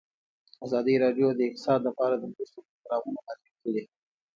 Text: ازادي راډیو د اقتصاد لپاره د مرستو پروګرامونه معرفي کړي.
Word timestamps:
ازادي 0.65 0.93
راډیو 1.03 1.27
د 1.33 1.39
اقتصاد 1.47 1.79
لپاره 1.87 2.15
د 2.17 2.23
مرستو 2.31 2.59
پروګرامونه 2.67 3.19
معرفي 3.25 3.53
کړي. 3.63 3.83